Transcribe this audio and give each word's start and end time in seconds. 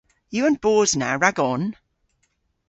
Yw 0.37 0.43
an 0.47 0.55
boos 0.63 0.91
na 0.99 1.09
ragon? 1.23 1.63